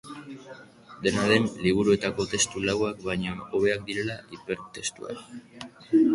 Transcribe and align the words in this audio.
Dena 1.07 1.25
den, 1.31 1.45
liburuetako 1.65 2.25
testu 2.31 2.63
lauak 2.65 3.05
baino 3.09 3.37
hobeak 3.61 3.87
direla 3.93 4.19
hipertestuak. 4.33 5.71